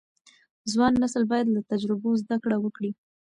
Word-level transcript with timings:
ځوان 0.71 0.93
نسل 1.03 1.23
باید 1.31 1.47
له 1.55 1.61
تجربو 1.71 2.09
زده 2.21 2.37
کړه 2.43 2.57
وکړي. 2.59 2.91